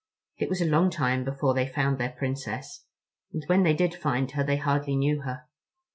[0.39, 2.85] It was a long time before they found their Princess,
[3.33, 5.43] and when they did find her they hardly knew her.